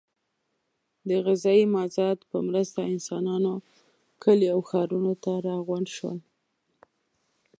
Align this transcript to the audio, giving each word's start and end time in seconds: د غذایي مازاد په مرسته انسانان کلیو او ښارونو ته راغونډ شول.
د 1.07 1.09
غذایي 1.25 1.65
مازاد 1.75 2.17
په 2.29 2.37
مرسته 2.47 2.79
انسانان 2.93 3.43
کلیو 4.23 4.53
او 4.55 4.59
ښارونو 4.69 5.13
ته 5.23 5.31
راغونډ 5.47 5.87
شول. 5.97 6.19